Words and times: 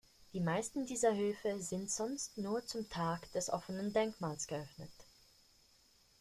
Die 0.33 0.39
meisten 0.39 0.87
dieser 0.87 1.15
Höfe 1.15 1.61
sind 1.61 1.91
sonst 1.91 2.35
nur 2.39 2.65
zum 2.65 2.89
Tag 2.89 3.31
des 3.33 3.51
offenen 3.51 3.93
Denkmals 3.93 4.47
geöffnet. 4.47 4.89